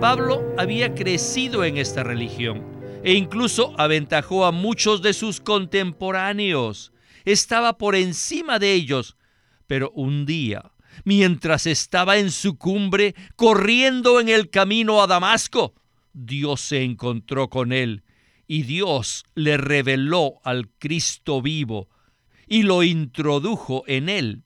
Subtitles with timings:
[0.00, 2.62] Pablo había crecido en esta religión
[3.02, 6.92] e incluso aventajó a muchos de sus contemporáneos.
[7.24, 9.16] Estaba por encima de ellos,
[9.66, 10.72] pero un día,
[11.04, 15.74] mientras estaba en su cumbre, corriendo en el camino a Damasco,
[16.12, 18.04] Dios se encontró con él
[18.46, 21.88] y Dios le reveló al Cristo vivo
[22.46, 24.45] y lo introdujo en él.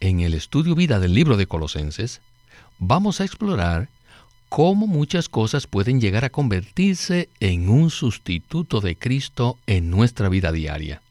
[0.00, 2.20] en el Estudio Vida del libro de Colosenses,
[2.78, 3.88] vamos a explorar
[4.48, 10.52] cómo muchas cosas pueden llegar a convertirse en un sustituto de Cristo en nuestra vida
[10.52, 11.02] diaria.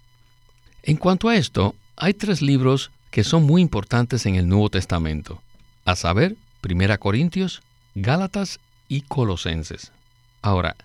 [0.83, 5.41] En cuanto a esto, hay tres libros que son muy importantes en el Nuevo Testamento,
[5.85, 7.61] a saber, Primera Corintios,
[7.95, 9.91] Gálatas y Colosenses.
[10.41, 10.75] Ahora,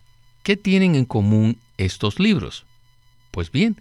[0.43, 2.65] ¿qué tienen en común estos libros?
[3.31, 3.77] Pues bien,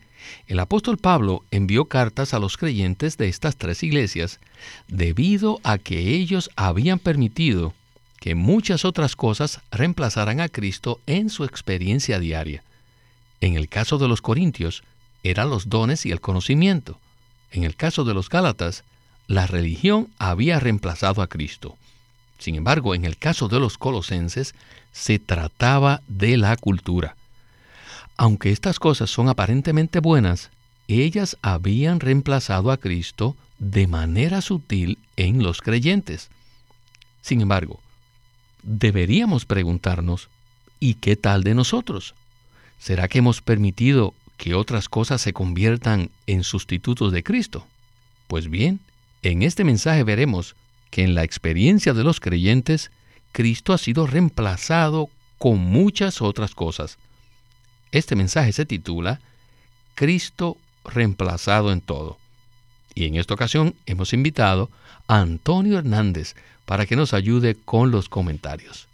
[0.47, 4.39] el apóstol Pablo envió cartas a los creyentes de estas tres iglesias
[4.87, 7.73] debido a que ellos habían permitido
[8.19, 12.63] que muchas otras cosas reemplazaran a Cristo en su experiencia diaria.
[13.41, 14.83] En el caso de los corintios,
[15.23, 16.99] eran los dones y el conocimiento.
[17.51, 18.83] En el caso de los gálatas,
[19.27, 21.77] la religión había reemplazado a Cristo.
[22.37, 24.55] Sin embargo, en el caso de los colosenses,
[24.91, 27.15] se trataba de la cultura.
[28.21, 30.51] Aunque estas cosas son aparentemente buenas,
[30.89, 36.29] ellas habían reemplazado a Cristo de manera sutil en los creyentes.
[37.21, 37.79] Sin embargo,
[38.61, 40.27] deberíamos preguntarnos,
[40.81, 42.13] ¿y qué tal de nosotros?
[42.77, 47.67] ¿Será que hemos permitido que otras cosas se conviertan en sustitutos de Cristo?
[48.27, 48.81] Pues bien,
[49.21, 50.57] en este mensaje veremos
[50.91, 52.91] que en la experiencia de los creyentes,
[53.31, 55.07] Cristo ha sido reemplazado
[55.37, 56.97] con muchas otras cosas.
[57.91, 59.19] Este mensaje se titula
[59.95, 62.17] Cristo reemplazado en todo.
[62.93, 64.69] Y en esta ocasión hemos invitado
[65.07, 66.35] a Antonio Hernández
[66.65, 68.87] para que nos ayude con los comentarios.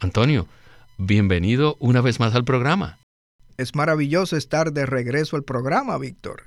[0.00, 0.46] Antonio,
[0.98, 2.98] bienvenido una vez más al programa.
[3.56, 6.44] Es maravilloso estar de regreso al programa, Víctor.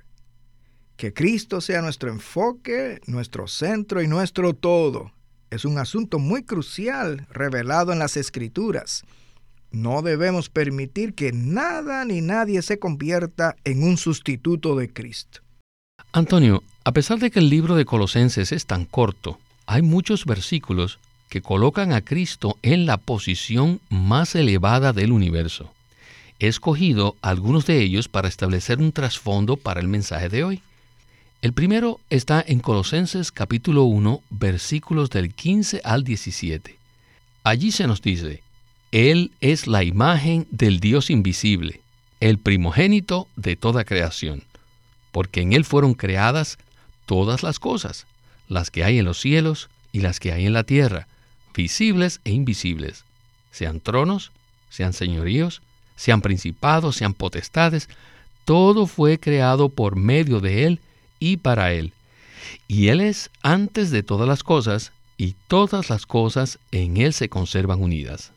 [0.98, 5.12] Que Cristo sea nuestro enfoque, nuestro centro y nuestro todo.
[5.50, 9.06] Es un asunto muy crucial revelado en las Escrituras.
[9.76, 15.42] No debemos permitir que nada ni nadie se convierta en un sustituto de Cristo.
[16.14, 20.98] Antonio, a pesar de que el libro de Colosenses es tan corto, hay muchos versículos
[21.28, 25.74] que colocan a Cristo en la posición más elevada del universo.
[26.40, 30.62] He escogido algunos de ellos para establecer un trasfondo para el mensaje de hoy.
[31.42, 36.78] El primero está en Colosenses capítulo 1, versículos del 15 al 17.
[37.44, 38.42] Allí se nos dice,
[38.96, 41.82] Él es la imagen del Dios invisible,
[42.22, 44.44] el primogénito de toda creación,
[45.12, 46.58] porque en Él fueron creadas
[47.06, 48.08] todas las cosas,
[48.48, 51.10] las que hay en los cielos y las que hay en la tierra,
[51.54, 53.04] visibles e invisibles,
[53.52, 54.32] sean tronos,
[54.70, 55.62] sean señoríos,
[55.98, 57.90] sean principados, sean potestades,
[58.46, 60.80] todo fue creado por medio de Él
[61.20, 61.92] y para Él.
[62.70, 67.28] Y Él es antes de todas las cosas, y todas las cosas en Él se
[67.28, 68.32] conservan unidas.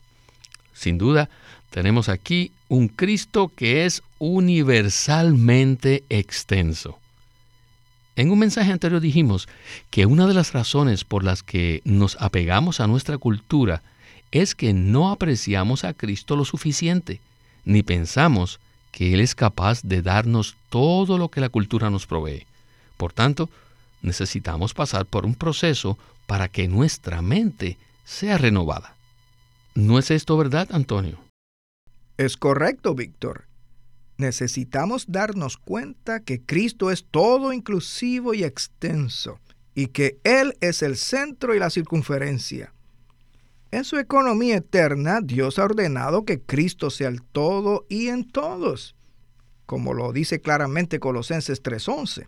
[0.79, 1.29] Sin duda,
[1.71, 6.97] tenemos aquí un Cristo que es universalmente extenso.
[8.15, 9.49] En un mensaje anterior dijimos
[9.89, 13.81] que una de las razones por las que nos apegamos a nuestra cultura
[14.31, 17.19] es que no apreciamos a Cristo lo suficiente,
[17.65, 18.61] ni pensamos
[18.93, 22.45] que Él es capaz de darnos todo lo que la cultura nos provee.
[22.95, 23.49] Por tanto,
[24.01, 27.75] necesitamos pasar por un proceso para que nuestra mente
[28.05, 28.95] sea renovada.
[29.79, 31.19] ¿No es esto verdad, Antonio?
[32.17, 33.47] Es correcto, Víctor.
[34.17, 39.39] Necesitamos darnos cuenta que Cristo es todo inclusivo y extenso,
[39.75, 42.73] y que Él es el centro y la circunferencia.
[43.71, 48.97] En su economía eterna, Dios ha ordenado que Cristo sea el todo y en todos,
[49.65, 52.27] como lo dice claramente Colosenses 3:11.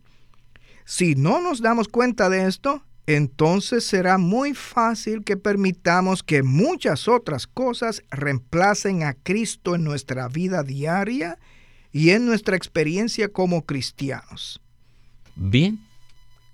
[0.86, 7.08] Si no nos damos cuenta de esto, entonces será muy fácil que permitamos que muchas
[7.08, 11.38] otras cosas reemplacen a Cristo en nuestra vida diaria
[11.92, 14.62] y en nuestra experiencia como cristianos.
[15.36, 15.80] Bien,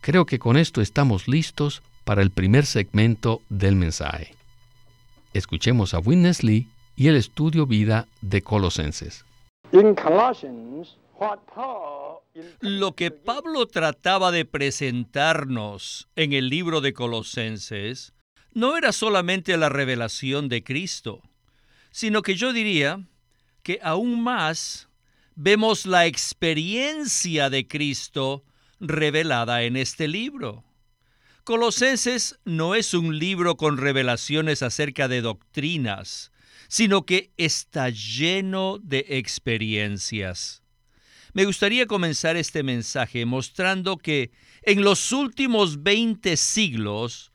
[0.01, 4.33] creo que con esto estamos listos para el primer segmento del mensaje.
[5.33, 9.25] escuchemos a Witness Lee y el estudio vida de Colosenses.
[12.59, 18.13] Lo que Pablo trataba de presentarnos en el libro de Colosenses
[18.53, 21.21] no era solamente la revelación de Cristo,
[21.91, 23.07] sino que yo diría
[23.63, 24.89] que aún más
[25.35, 28.43] vemos la experiencia de Cristo
[28.79, 30.63] revelada en este libro.
[31.43, 36.31] Colosenses no es un libro con revelaciones acerca de doctrinas,
[36.67, 40.63] sino que está lleno de experiencias.
[41.37, 44.31] Me gustaría comenzar este mensaje mostrando que
[44.63, 47.31] en los últimos 20 siglos,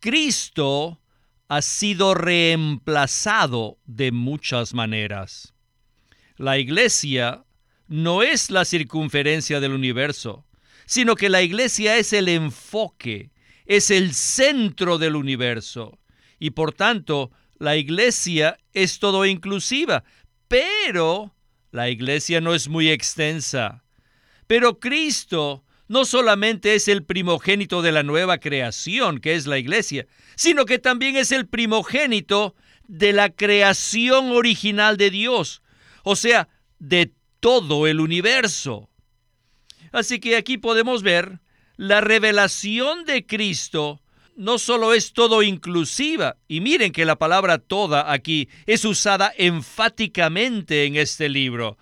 [0.00, 1.02] Cristo
[1.48, 5.52] ha sido reemplazado de muchas maneras.
[6.38, 7.44] La iglesia
[7.88, 10.46] no es la circunferencia del universo,
[10.86, 13.32] sino que la iglesia es el enfoque,
[13.66, 15.98] es el centro del universo.
[16.38, 20.04] Y por tanto, la iglesia es todo inclusiva,
[20.48, 21.34] pero
[21.72, 23.82] la iglesia no es muy extensa.
[24.46, 30.06] Pero Cristo no solamente es el primogénito de la nueva creación, que es la iglesia,
[30.36, 32.54] sino que también es el primogénito
[32.86, 35.62] de la creación original de Dios,
[36.04, 36.48] o sea,
[36.78, 38.90] de todo el universo.
[39.92, 41.40] Así que aquí podemos ver
[41.76, 44.00] la revelación de Cristo
[44.42, 50.84] no solo es todo inclusiva, y miren que la palabra toda aquí es usada enfáticamente
[50.84, 51.78] en este libro.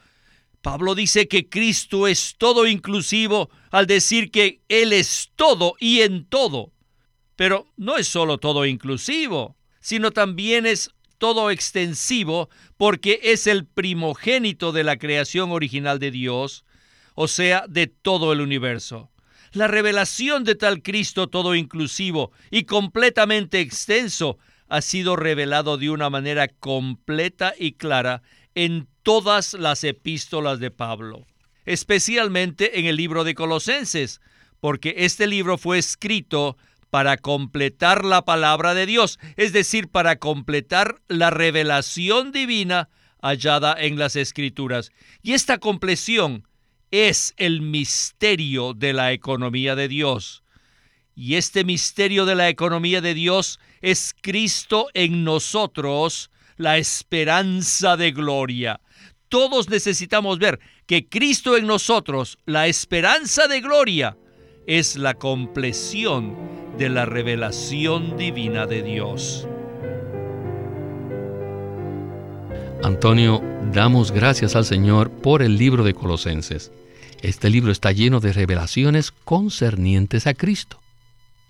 [0.61, 6.27] Pablo dice que Cristo es todo inclusivo al decir que Él es todo y en
[6.27, 6.71] todo.
[7.35, 14.73] Pero no es solo todo inclusivo, sino también es todo extensivo porque es el primogénito
[14.73, 16.67] de la creación original de Dios,
[17.15, 19.11] o sea, de todo el universo.
[19.53, 24.39] La revelación de tal Cristo todo inclusivo y completamente extenso
[24.69, 28.23] ha sido revelado de una manera completa y clara
[28.55, 31.27] en todas las epístolas de Pablo,
[31.65, 34.21] especialmente en el libro de Colosenses,
[34.61, 36.57] porque este libro fue escrito
[36.91, 42.89] para completar la palabra de Dios, es decir, para completar la revelación divina
[43.21, 44.93] hallada en las escrituras.
[45.23, 46.45] Y esta compleción
[46.91, 50.43] es el misterio de la economía de Dios.
[51.15, 58.11] Y este misterio de la economía de Dios es Cristo en nosotros, la esperanza de
[58.13, 58.81] gloria.
[59.29, 64.17] Todos necesitamos ver que Cristo en nosotros, la esperanza de gloria,
[64.67, 66.37] es la compleción
[66.77, 69.47] de la revelación divina de Dios.
[72.83, 73.43] Antonio,
[73.75, 76.73] damos gracias al Señor por el libro de Colosenses.
[77.21, 80.81] Este libro está lleno de revelaciones concernientes a Cristo.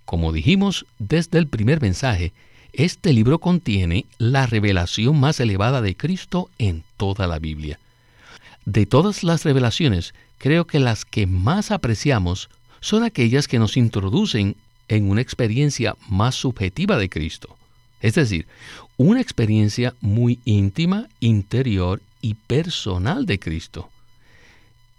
[0.04, 2.32] Como dijimos desde el primer mensaje,
[2.72, 7.78] este libro contiene la revelación más elevada de Cristo en toda la Biblia.
[8.64, 12.50] De todas las revelaciones, creo que las que más apreciamos
[12.80, 14.56] son aquellas que nos introducen
[14.88, 17.56] en una experiencia más subjetiva de Cristo.
[18.00, 18.46] Es decir,
[18.96, 23.90] una experiencia muy íntima, interior y personal de Cristo.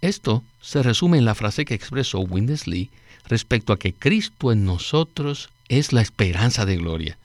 [0.02, 2.90] Esto se resume en la frase que expresó Windesley
[3.28, 7.18] respecto a que Cristo en nosotros es la esperanza de gloria.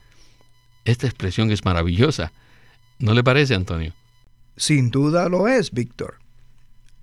[0.85, 2.31] Esta expresión es maravillosa.
[2.99, 3.93] ¿No le parece, Antonio?
[4.55, 6.19] Sin duda lo es, Víctor.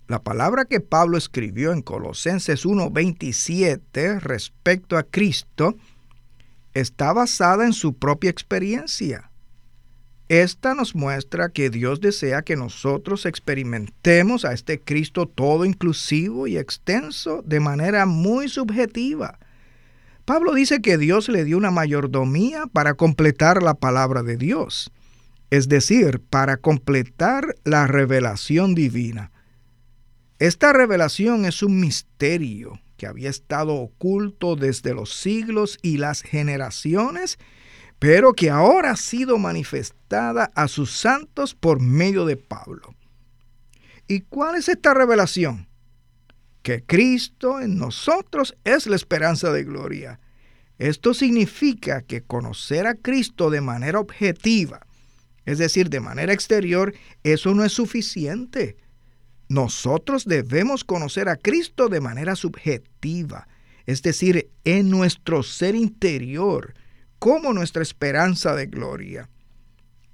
[0.07, 5.77] La palabra que Pablo escribió en Colosenses 1:27 respecto a Cristo
[6.75, 9.31] está basada en su propia experiencia.
[10.29, 16.57] Esta nos muestra que Dios desea que nosotros experimentemos a este Cristo todo inclusivo y
[16.57, 19.39] extenso de manera muy subjetiva.
[20.25, 24.91] Pablo dice que Dios le dio una mayordomía para completar la palabra de Dios,
[25.51, 29.31] es decir, para completar la revelación divina.
[30.39, 37.39] Esta revelación es un misterio que había estado oculto desde los siglos y las generaciones
[38.05, 42.95] pero que ahora ha sido manifestada a sus santos por medio de Pablo.
[44.07, 45.69] ¿Y cuál es esta revelación?
[46.63, 50.21] Que Cristo en nosotros es la esperanza de gloria.
[50.77, 54.87] Esto significa que conocer a Cristo de manera objetiva,
[55.47, 58.77] es decir, de manera exterior, eso no es suficiente.
[59.49, 63.47] Nosotros debemos conocer a Cristo de manera subjetiva,
[63.87, 66.75] es decir, en nuestro ser interior,
[67.19, 69.29] como nuestra esperanza de gloria.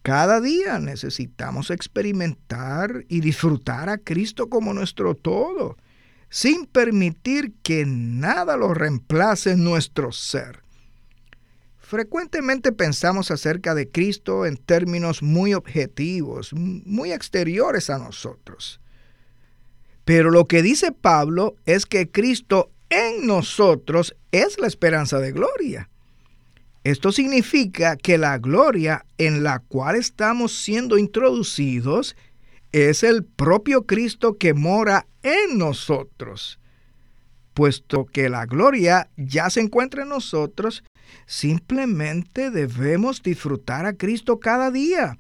[0.03, 5.77] Cada día necesitamos experimentar y disfrutar a Cristo como nuestro todo,
[6.31, 10.63] sin permitir que nada lo reemplace en nuestro ser.
[11.77, 18.81] Frecuentemente pensamos acerca de Cristo en términos muy objetivos, muy exteriores a nosotros.
[20.11, 25.89] Pero lo que dice Pablo es que Cristo en nosotros es la esperanza de gloria.
[26.83, 32.17] Esto significa que la gloria en la cual estamos siendo introducidos
[32.73, 36.59] es el propio Cristo que mora en nosotros.
[37.55, 40.83] Puesto que la gloria ya se encuentra en nosotros,
[41.27, 45.19] simplemente debemos disfrutar a Cristo cada día,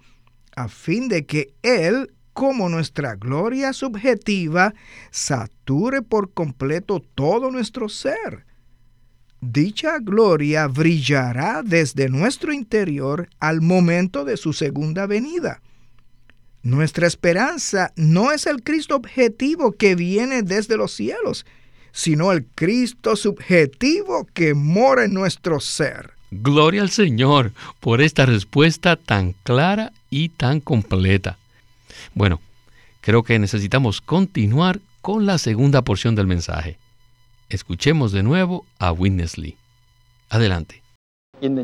[0.57, 4.75] a fin de que Él, como nuestra gloria subjetiva,
[5.11, 8.45] sature por completo todo nuestro ser
[9.43, 15.63] Dicha gloria brillará desde nuestro interior al momento de su segunda venida.
[16.63, 21.47] Nuestra esperanza no es el Cristo objetivo que viene desde los cielos,
[21.91, 26.11] sino el Cristo subjetivo que mora en nuestro ser.
[26.31, 31.39] Gloria al Señor por esta respuesta tan clara y tan completa.
[32.15, 32.41] Bueno,
[33.01, 36.79] creo que necesitamos continuar con la segunda porción del mensaje.
[37.49, 39.57] Escuchemos de nuevo a Witness Lee.
[40.29, 40.83] Adelante.
[41.41, 41.59] En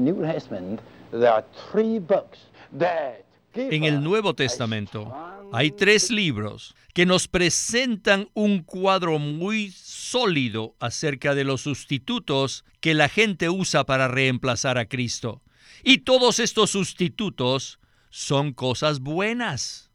[3.84, 5.14] el Nuevo Testamento
[5.52, 12.94] hay tres libros que nos presentan un cuadro muy sólido acerca de los sustitutos que
[12.94, 15.42] la gente usa para reemplazar a Cristo.
[15.84, 17.78] Y todos estos sustitutos
[18.10, 19.85] son cosas buenas.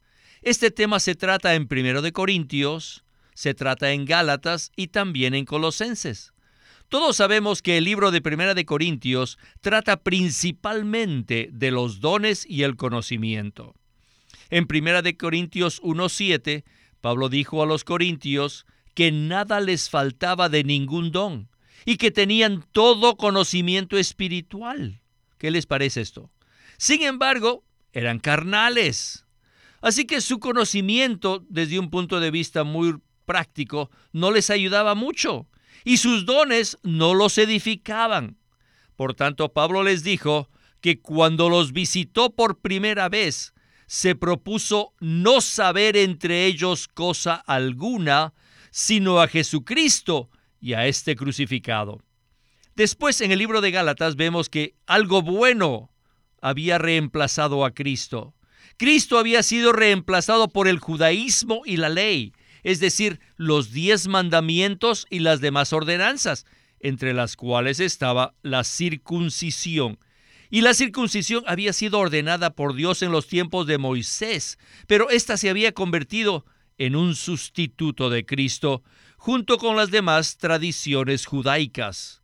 [0.43, 3.03] Este tema se trata en 1 de Corintios,
[3.36, 6.33] se trata en Gálatas y también en Colosenses.
[6.89, 12.63] Todos sabemos que el libro de Primera de Corintios trata principalmente de los dones y
[12.63, 13.75] el conocimiento.
[14.50, 16.63] En Primera de Corintios 1:7,
[17.01, 21.50] Pablo dijo a los corintios que nada les faltaba de ningún don
[21.86, 25.01] y que tenían todo conocimiento espiritual.
[25.38, 26.31] ¿Qué les parece esto?
[26.77, 29.20] Sin embargo, eran carnales.
[29.81, 32.95] Así que su conocimiento, desde un punto de vista muy
[33.25, 35.47] práctico no les ayudaba mucho
[35.83, 38.38] y sus dones no los edificaban.
[38.95, 43.53] Por tanto, Pablo les dijo que cuando los visitó por primera vez,
[43.88, 48.33] se propuso no saber entre ellos cosa alguna,
[48.69, 52.00] sino a Jesucristo y a este crucificado.
[52.75, 55.91] Después en el libro de Gálatas vemos que algo bueno
[56.41, 58.33] había reemplazado a Cristo.
[58.81, 62.33] Cristo había sido reemplazado por el judaísmo y la ley
[62.63, 66.45] es decir, los diez mandamientos y las demás ordenanzas,
[66.79, 70.00] entre las cuales estaba la circuncisión.
[70.50, 74.57] Y la circuncisión había sido ordenada por Dios en los tiempos de Moisés,
[74.88, 76.45] pero ésta se había convertido
[76.77, 78.83] en un sustituto de Cristo,
[79.17, 82.21] junto con las demás tradiciones judaicas.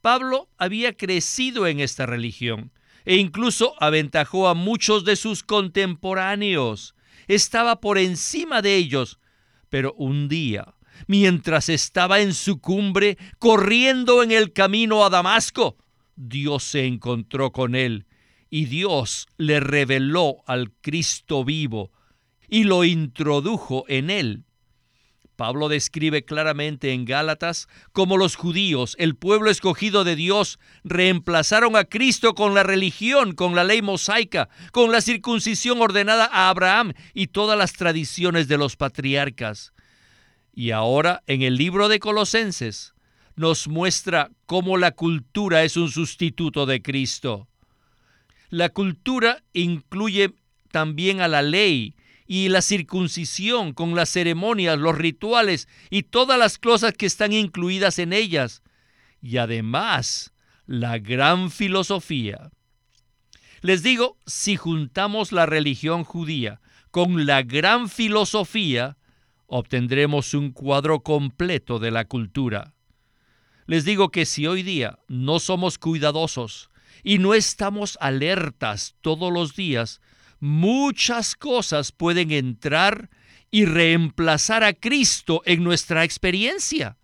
[0.00, 2.72] Pablo había crecido en esta religión
[3.04, 6.94] e incluso aventajó a muchos de sus contemporáneos.
[7.28, 9.18] Estaba por encima de ellos
[9.72, 10.74] pero un día,
[11.06, 15.78] mientras estaba en su cumbre, corriendo en el camino a Damasco,
[16.14, 18.04] Dios se encontró con él
[18.50, 21.90] y Dios le reveló al Cristo vivo
[22.50, 24.44] y lo introdujo en él.
[25.42, 31.82] Pablo describe claramente en Gálatas cómo los judíos, el pueblo escogido de Dios, reemplazaron a
[31.82, 37.26] Cristo con la religión, con la ley mosaica, con la circuncisión ordenada a Abraham y
[37.26, 39.72] todas las tradiciones de los patriarcas.
[40.54, 42.94] Y ahora en el libro de Colosenses
[43.34, 47.48] nos muestra cómo la cultura es un sustituto de Cristo.
[48.48, 50.34] La cultura incluye
[50.70, 51.96] también a la ley,
[52.34, 57.98] y la circuncisión con las ceremonias, los rituales y todas las cosas que están incluidas
[57.98, 58.62] en ellas.
[59.20, 60.32] Y además,
[60.64, 62.50] la gran filosofía.
[63.60, 68.96] Les digo, si juntamos la religión judía con la gran filosofía,
[69.46, 72.72] obtendremos un cuadro completo de la cultura.
[73.66, 76.70] Les digo que si hoy día no somos cuidadosos
[77.04, 80.00] y no estamos alertas todos los días,
[80.42, 83.10] muchas cosas pueden entrar
[83.52, 86.98] y reemplazar a Cristo en nuestra experiencia.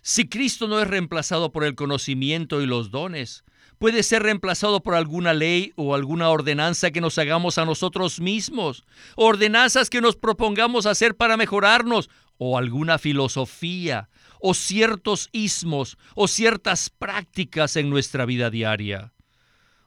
[0.00, 3.44] Si Cristo no es reemplazado por el conocimiento y los dones,
[3.78, 8.84] puede ser reemplazado por alguna ley o alguna ordenanza que nos hagamos a nosotros mismos,
[9.16, 14.08] ordenanzas que nos propongamos hacer para mejorarnos, o alguna filosofía,
[14.40, 19.12] o ciertos ismos, o ciertas prácticas en nuestra vida diaria.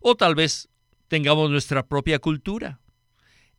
[0.02, 0.70] O tal vez
[1.08, 2.80] tengamos nuestra propia cultura.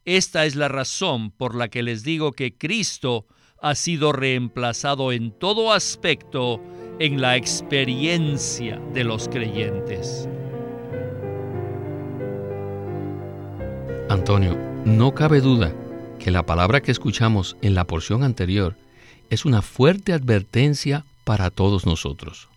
[0.04, 3.26] Esta es la razón por la que les digo que Cristo
[3.60, 6.62] ha sido reemplazado en todo aspecto
[6.98, 10.28] en la experiencia de los creyentes.
[14.08, 15.74] Antonio, no cabe duda
[16.18, 18.74] que la palabra que escuchamos en la porción anterior
[19.28, 22.48] es una fuerte advertencia para todos nosotros.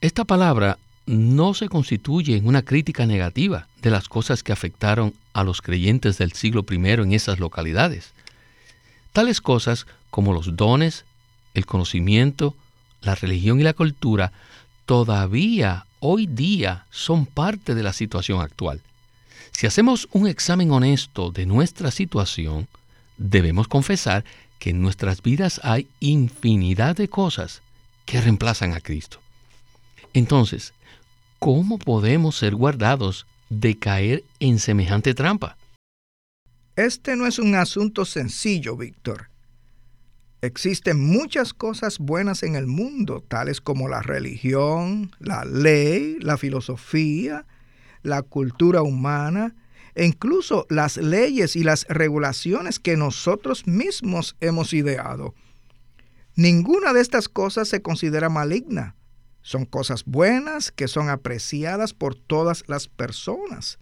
[0.00, 5.44] Esta palabra no se constituye en una crítica negativa de las cosas que afectaron a
[5.44, 8.12] los creyentes del siglo I en esas localidades.
[9.12, 11.04] Tales cosas como los dones,
[11.54, 12.54] el conocimiento,
[13.02, 14.32] la religión y la cultura
[14.86, 18.80] todavía hoy día son parte de la situación actual.
[19.52, 22.66] Si hacemos un examen honesto de nuestra situación,
[23.16, 24.24] debemos confesar
[24.58, 27.62] que en nuestras vidas hay infinidad de cosas
[28.04, 29.20] que reemplazan a Cristo.
[30.12, 30.72] Entonces,
[31.38, 35.56] ¿cómo podemos ser guardados de caer en semejante trampa?
[36.76, 39.28] Este no es un asunto sencillo, Víctor.
[40.42, 47.46] Existen muchas cosas buenas en el mundo, tales como la religión, la ley, la filosofía,
[48.02, 49.54] la cultura humana
[49.94, 55.34] e incluso las leyes y las regulaciones que nosotros mismos hemos ideado.
[56.36, 58.96] Ninguna de estas cosas se considera maligna.
[59.44, 63.78] Son cosas buenas que son apreciadas por todas las personas.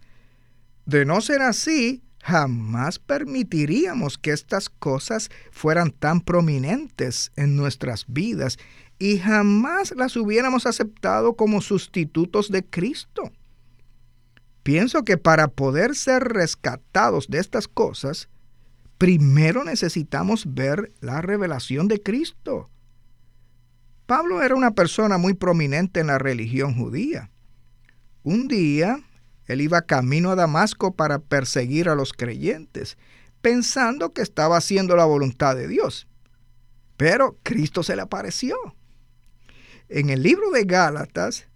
[0.84, 8.58] De no ser así, Jamás permitiríamos que estas cosas fueran tan prominentes en nuestras vidas
[9.00, 13.32] y jamás las hubiéramos aceptado como sustitutos de Cristo.
[14.62, 18.28] Pienso que para poder ser rescatados de estas cosas,
[18.98, 22.70] primero necesitamos ver la revelación de Cristo.
[24.12, 27.30] Pablo era una persona muy prominente en la religión judía.
[28.22, 29.00] Un día
[29.46, 32.98] él iba camino a Damasco para perseguir a los creyentes,
[33.40, 36.08] pensando que estaba haciendo la voluntad de Dios.
[36.98, 38.54] Pero Cristo se le apareció.
[39.88, 41.48] En el libro de Gálatas,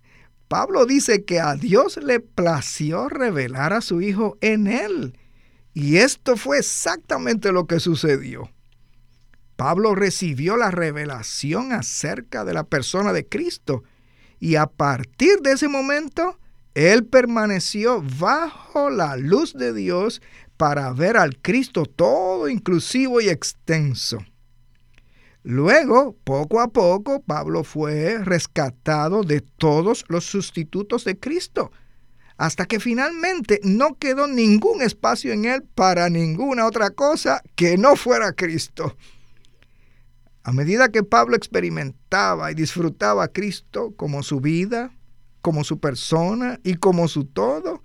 [0.49, 5.19] Pablo dice que a Dios le plació revelar a su Hijo en él.
[5.75, 8.51] Y esto fue exactamente lo que sucedió.
[9.57, 13.83] Pablo recibió la revelación acerca de la persona de Cristo
[14.39, 16.39] y a partir de ese momento
[16.75, 20.21] él permaneció bajo la luz de Dios
[20.59, 24.19] para ver al Cristo todo inclusivo y extenso.
[25.43, 31.71] Luego, poco a poco, Pablo fue rescatado de todos los sustitutos de Cristo,
[32.37, 37.97] hasta que finalmente no quedó ningún espacio en él para ninguna otra cosa que no
[37.97, 38.97] fuera Cristo.
[40.47, 44.93] A medida que Pablo experimentaba y disfrutaba a Cristo como su vida,
[45.43, 47.83] como su persona y como su todo,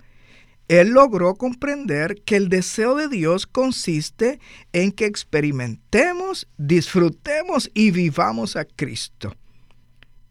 [0.68, 4.40] él logró comprender que el deseo de Dios consiste
[4.74, 9.36] en que experimentemos, disfrutemos y vivamos a Cristo.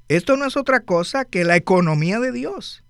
[0.07, 2.85] Esto no es otra cosa que la economía de Dios.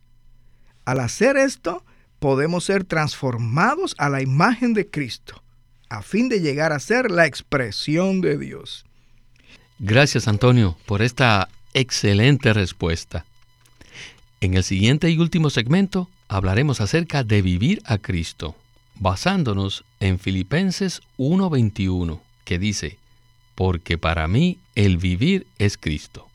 [0.85, 1.83] Al hacer esto,
[2.19, 5.43] podemos ser transformados a la imagen de Cristo,
[5.89, 8.85] a fin de llegar a ser la expresión de Dios.
[9.83, 13.25] Gracias, Antonio, por esta excelente respuesta.
[14.43, 18.55] En el siguiente y último segmento hablaremos acerca de vivir a Cristo,
[18.97, 22.99] basándonos en Filipenses 1:21, que dice,
[23.55, 26.29] porque para mí el vivir es Cristo.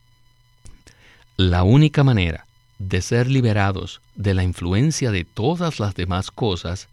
[1.37, 2.47] La única manera
[2.79, 6.87] de ser liberados de la influencia de todas las demás cosas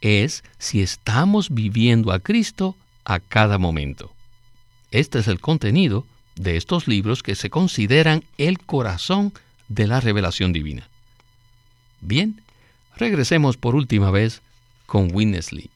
[0.00, 4.12] es si estamos viviendo a Cristo a cada momento.
[4.92, 9.32] Este es el contenido de estos libros que se consideran el corazón
[9.68, 10.86] de la revelación divina.
[12.02, 12.42] Bien,
[12.96, 14.42] regresemos por última vez
[14.84, 15.70] con Winnesley.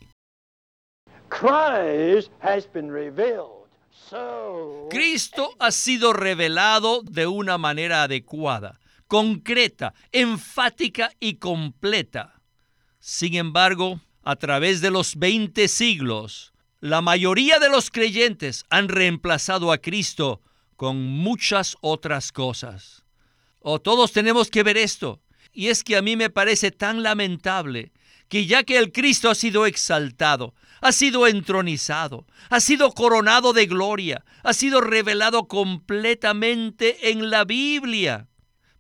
[4.91, 12.35] Cristo ha sido revelado de una manera adecuada, concreta, enfática y completa.
[13.01, 16.53] Sin embargo, a través de los 20 siglos,
[16.87, 20.41] la mayoría de los creyentes han reemplazado a Cristo
[20.77, 23.03] con muchas otras cosas.
[23.61, 25.21] Oh, todos tenemos que ver esto.
[25.53, 27.93] Y es que a mí me parece tan lamentable
[28.29, 33.67] que ya que el Cristo ha sido exaltado, ha sido entronizado, ha sido coronado de
[33.67, 38.29] gloria, ha sido revelado completamente en la Biblia.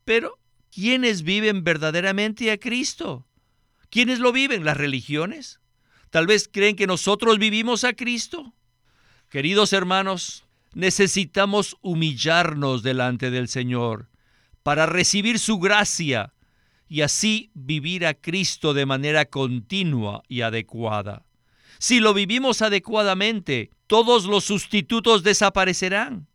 [0.04, 0.38] Pero,
[0.70, 3.26] ¿quiénes viven verdaderamente a Cristo?
[3.90, 4.64] ¿Quiénes lo viven?
[4.64, 5.58] ¿Las religiones?
[6.10, 8.54] Tal vez creen que nosotros vivimos a Cristo.
[9.28, 14.08] Queridos hermanos, necesitamos humillarnos delante del Señor
[14.62, 16.34] para recibir su gracia
[16.88, 21.24] y así vivir a Cristo de manera continua y adecuada.
[21.78, 26.28] Si lo vivimos adecuadamente, todos los sustitutos desaparecerán.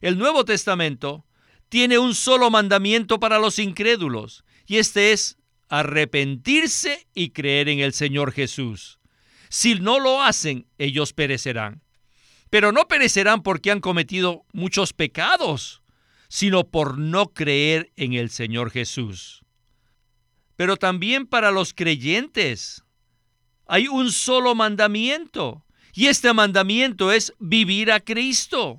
[0.00, 1.24] El Nuevo Testamento
[1.68, 5.38] tiene un solo mandamiento para los incrédulos, y este es
[5.72, 9.00] arrepentirse y creer en el Señor Jesús.
[9.48, 11.82] Si no lo hacen, ellos perecerán.
[12.50, 15.80] Pero no perecerán porque han cometido muchos pecados,
[16.28, 19.46] sino por no creer en el Señor Jesús.
[20.56, 22.84] Pero también para los creyentes
[23.66, 28.76] hay un solo mandamiento, y este mandamiento es vivir a Cristo.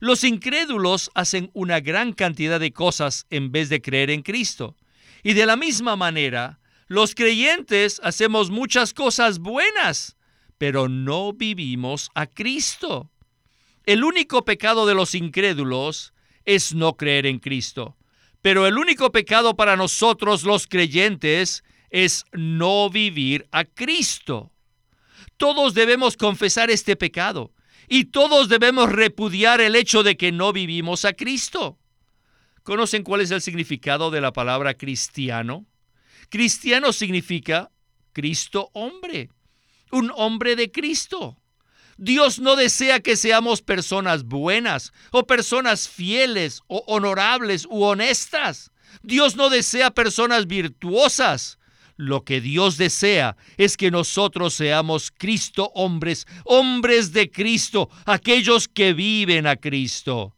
[0.00, 4.76] Los incrédulos hacen una gran cantidad de cosas en vez de creer en Cristo.
[5.24, 10.16] Y de la misma manera, los creyentes hacemos muchas cosas buenas,
[10.58, 13.10] pero no vivimos a Cristo.
[13.86, 16.12] El único pecado de los incrédulos
[16.44, 17.96] es no creer en Cristo.
[18.42, 24.52] Pero el único pecado para nosotros los creyentes es no vivir a Cristo.
[25.38, 27.54] Todos debemos confesar este pecado
[27.88, 31.78] y todos debemos repudiar el hecho de que no vivimos a Cristo.
[32.64, 35.66] ¿Conocen cuál es el significado de la palabra cristiano?
[36.30, 37.70] Cristiano significa
[38.14, 39.28] Cristo hombre,
[39.92, 41.36] un hombre de Cristo.
[41.98, 48.72] Dios no desea que seamos personas buenas o personas fieles o honorables u honestas.
[49.02, 51.58] Dios no desea personas virtuosas.
[51.96, 58.94] Lo que Dios desea es que nosotros seamos Cristo hombres, hombres de Cristo, aquellos que
[58.94, 60.34] viven a Cristo.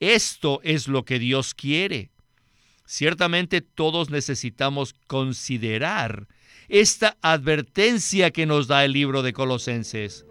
[0.00, 2.10] Esto es lo que Dios quiere.
[2.86, 6.26] Ciertamente todos necesitamos considerar
[6.68, 10.24] esta advertencia que nos da el libro de Colosenses.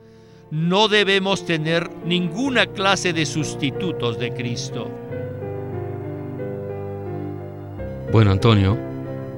[0.50, 4.90] No debemos tener ninguna clase de sustitutos de Cristo.
[8.12, 8.78] Bueno, Antonio,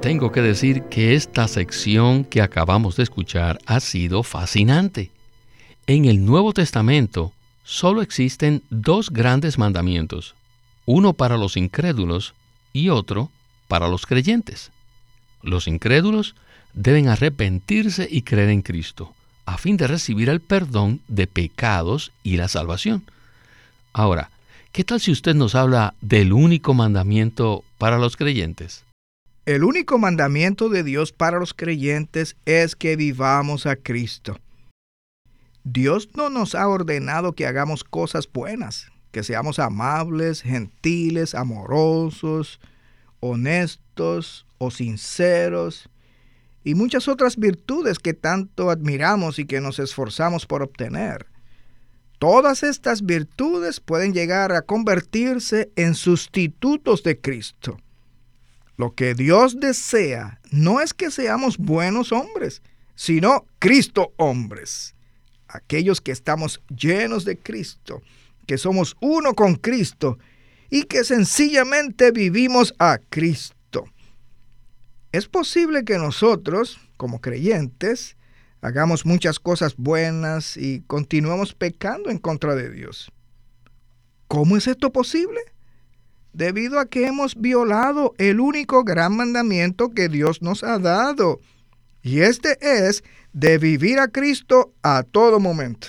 [0.00, 5.10] tengo que decir que esta sección que acabamos de escuchar ha sido fascinante.
[5.86, 7.32] En el Nuevo Testamento,
[7.70, 10.34] solo existen dos grandes mandamientos,
[10.86, 12.34] uno para los incrédulos
[12.72, 13.30] y otro
[13.68, 14.72] para los creyentes.
[15.40, 16.34] Los incrédulos
[16.74, 19.14] deben arrepentirse y creer en Cristo,
[19.46, 23.04] a fin de recibir el perdón de pecados y la salvación.
[23.92, 24.30] Ahora,
[24.72, 28.82] ¿qué tal si usted nos habla del único mandamiento para los creyentes?
[29.46, 34.40] El único mandamiento de Dios para los creyentes es que vivamos a Cristo.
[35.72, 42.58] Dios no nos ha ordenado que hagamos cosas buenas, que seamos amables, gentiles, amorosos,
[43.20, 45.88] honestos o sinceros,
[46.64, 51.26] y muchas otras virtudes que tanto admiramos y que nos esforzamos por obtener.
[52.18, 57.78] Todas estas virtudes pueden llegar a convertirse en sustitutos de Cristo.
[58.76, 62.60] Lo que Dios desea no es que seamos buenos hombres,
[62.96, 64.96] sino Cristo hombres
[65.52, 68.02] aquellos que estamos llenos de Cristo,
[68.46, 70.18] que somos uno con Cristo
[70.70, 73.84] y que sencillamente vivimos a Cristo.
[75.12, 78.16] Es posible que nosotros, como creyentes,
[78.60, 83.10] hagamos muchas cosas buenas y continuemos pecando en contra de Dios.
[84.28, 85.40] ¿Cómo es esto posible?
[86.32, 91.40] Debido a que hemos violado el único gran mandamiento que Dios nos ha dado.
[92.02, 95.88] Y este es de vivir a Cristo a todo momento.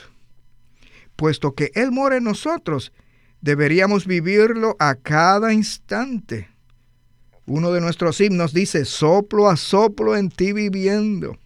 [1.15, 2.91] Puesto que Él mora en nosotros,
[3.41, 6.49] deberíamos vivirlo a cada instante.
[7.45, 11.37] Uno de nuestros himnos dice, soplo a soplo en ti viviendo.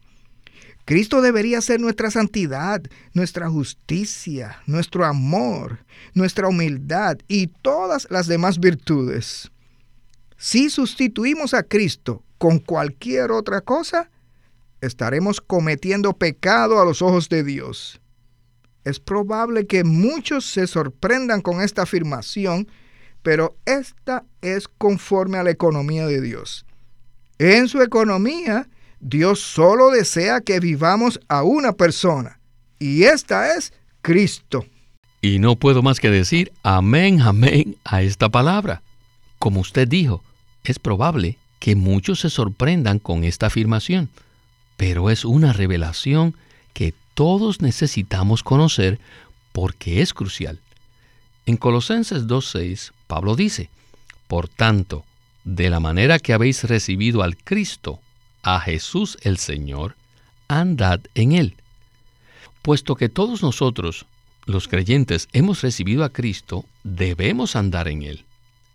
[0.86, 5.80] Cristo debería ser nuestra santidad, nuestra justicia, nuestro amor,
[6.14, 9.52] nuestra humildad y todas las demás virtudes.
[10.38, 14.12] Si sustituimos a Cristo con cualquier otra cosa,
[14.86, 18.00] estaremos cometiendo pecado a los ojos de Dios.
[18.84, 22.68] Es probable que muchos se sorprendan con esta afirmación,
[23.24, 26.66] pero esta es conforme a la economía de Dios.
[27.40, 28.70] En su economía,
[29.00, 32.40] Dios solo desea que vivamos a una persona,
[32.80, 34.66] y esta es Cristo.
[35.22, 38.84] Y no puedo más que decir amén, amén a esta palabra.
[39.40, 40.24] Como usted dijo,
[40.64, 44.10] es probable que muchos se sorprendan con esta afirmación
[44.78, 46.36] pero es una revelación
[46.74, 49.00] que todos necesitamos conocer
[49.52, 50.60] porque es crucial.
[51.46, 53.70] En Colosenses 2.6, Pablo dice,
[54.28, 55.06] Por tanto,
[55.44, 58.00] de la manera que habéis recibido al Cristo,
[58.44, 59.96] a Jesús el Señor,
[60.48, 61.56] andad en Él.
[62.62, 64.06] Puesto que todos nosotros,
[64.46, 68.26] los creyentes, hemos recibido a Cristo, debemos andar en Él.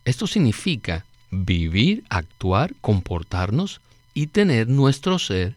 [0.05, 3.81] Esto significa vivir, actuar, comportarnos
[4.15, 5.55] y tener nuestro ser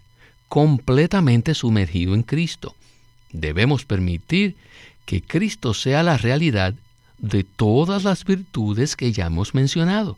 [0.54, 2.76] completamente sumergido en Cristo.
[3.32, 4.56] Debemos permitir
[5.08, 6.76] que Cristo sea la realidad
[7.18, 10.16] de todas las virtudes que ya hemos mencionado.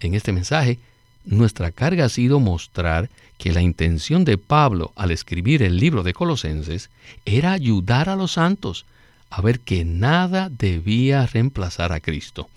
[0.00, 0.80] En este mensaje,
[1.24, 6.14] nuestra carga ha sido mostrar que la intención de Pablo al escribir el libro de
[6.14, 6.90] Colosenses
[7.24, 8.86] era ayudar a los santos
[9.30, 12.48] a ver que nada debía reemplazar a Cristo.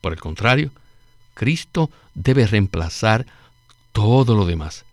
[0.00, 0.70] Por el contrario,
[1.34, 3.26] Cristo debe reemplazar
[3.92, 4.85] todo lo demás.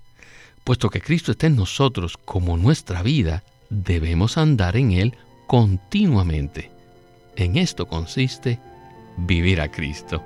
[0.63, 5.15] Puesto que Cristo está en nosotros como nuestra vida, debemos andar en Él
[5.47, 6.71] continuamente.
[7.36, 8.60] En esto consiste
[9.17, 10.23] vivir a Cristo.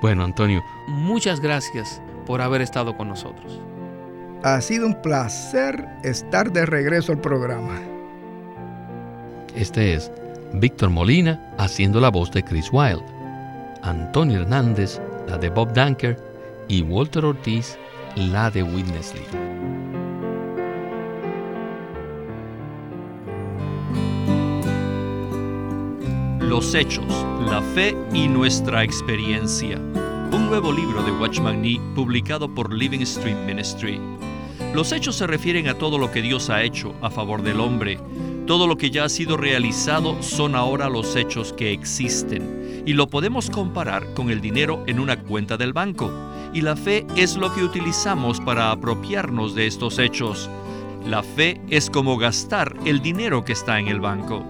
[0.00, 0.62] Bueno, Antonio.
[0.86, 3.60] Muchas gracias por haber estado con nosotros.
[4.42, 7.80] Ha sido un placer estar de regreso al programa.
[9.54, 10.12] Este es
[10.54, 13.04] Víctor Molina haciendo la voz de Chris Wilde,
[13.82, 16.16] Antonio Hernández, la de Bob Danker,
[16.68, 17.78] y Walter Ortiz,
[18.16, 19.26] la de Witness Lee.
[26.40, 27.04] Los hechos,
[27.48, 29.76] la fe y nuestra experiencia.
[29.78, 34.00] Un nuevo libro de Watchman Nee publicado por Living Stream Ministry.
[34.74, 37.98] Los hechos se refieren a todo lo que Dios ha hecho a favor del hombre.
[38.46, 42.82] Todo lo que ya ha sido realizado son ahora los hechos que existen.
[42.86, 46.10] Y lo podemos comparar con el dinero en una cuenta del banco.
[46.52, 50.48] Y la fe es lo que utilizamos para apropiarnos de estos hechos.
[51.06, 54.44] La fe es como gastar el dinero que está en el banco.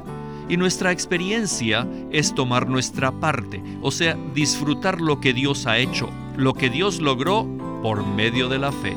[0.48, 6.08] Y nuestra experiencia es tomar nuestra parte, o sea, disfrutar lo que Dios ha hecho,
[6.36, 7.46] lo que Dios logró
[7.82, 8.96] por medio de la fe.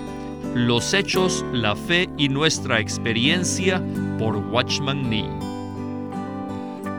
[0.55, 3.81] Los hechos, la fe y nuestra experiencia
[4.17, 5.29] por Watchman Nee.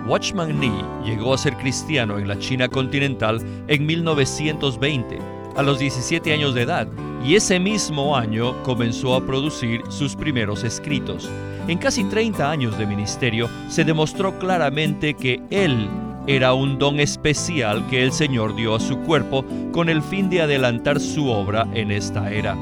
[0.06, 5.18] Watchman Nee llegó a ser cristiano en la China continental en 1920,
[5.56, 6.88] a los 17 años de edad,
[7.24, 11.28] y ese mismo año comenzó a producir sus primeros escritos.
[11.68, 15.88] En casi 30 años de ministerio se demostró claramente que él
[16.26, 20.42] era un don especial que el Señor dio a su cuerpo con el fin de
[20.42, 22.56] adelantar su obra en esta era.